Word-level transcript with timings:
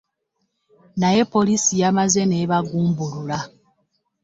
Naye 0.99 1.21
poliisi 1.33 1.71
yamaze 1.81 2.21
n'ebagumbulula. 2.25 3.39